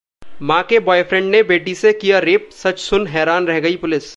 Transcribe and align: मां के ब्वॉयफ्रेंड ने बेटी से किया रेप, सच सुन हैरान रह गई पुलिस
मां 0.41 0.61
के 0.63 0.79
ब्वॉयफ्रेंड 0.79 1.29
ने 1.31 1.41
बेटी 1.43 1.75
से 1.75 1.91
किया 1.93 2.19
रेप, 2.19 2.49
सच 2.53 2.79
सुन 2.79 3.07
हैरान 3.07 3.47
रह 3.47 3.59
गई 3.59 3.75
पुलिस 3.77 4.09